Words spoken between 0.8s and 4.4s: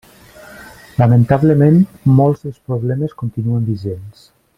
Lamentablement, molts dels problemes continuen vigents.